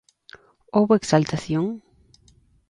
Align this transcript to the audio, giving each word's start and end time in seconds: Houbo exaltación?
Houbo 0.75 0.93
exaltación? 0.99 1.65